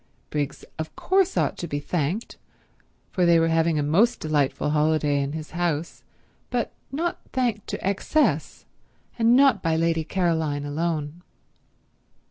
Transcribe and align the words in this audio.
Briggs 0.31 0.65
of 0.79 0.95
course 0.95 1.37
ought 1.37 1.59
to 1.59 1.67
be 1.67 1.79
thanked, 1.79 2.35
for 3.11 3.23
they 3.23 3.37
were 3.39 3.49
having 3.49 3.77
a 3.77 3.83
most 3.83 4.19
delightful 4.19 4.71
holiday 4.71 5.21
in 5.21 5.33
his 5.33 5.51
house, 5.51 6.01
but 6.49 6.71
not 6.91 7.19
thanked 7.33 7.67
to 7.67 7.87
excess 7.87 8.65
and 9.19 9.35
not 9.35 9.61
by 9.61 9.75
Lady 9.75 10.03
Caroline 10.03 10.65
alone. 10.65 11.21